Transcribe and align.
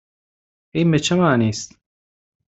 این 0.73 0.91
به 0.91 0.99
چه 0.99 1.15
معنی 1.15 1.49
است؟ 1.49 1.77